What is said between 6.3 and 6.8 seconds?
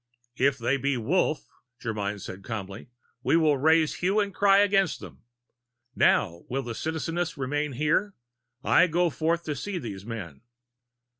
will the